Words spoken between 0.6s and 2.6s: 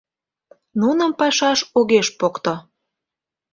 Нуным пашаш огеш покто.